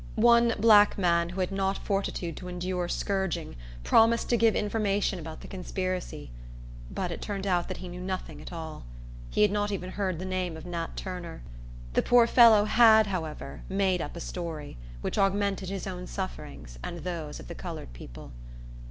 [0.15, 5.41] One black man, who had not fortitude to endure scourging, promised to give information about
[5.41, 6.31] the conspiracy.
[6.89, 8.83] But it turned out that he knew nothing at all.
[9.29, 11.43] He had not even heard the name of Nat Turner.
[11.93, 17.01] The poor fellow had, however, made up a story, which augmented his own sufferings and
[17.03, 18.31] those of the colored people.